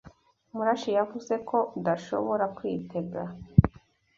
[0.55, 3.21] Murashi yavuze ko udashobora kwitega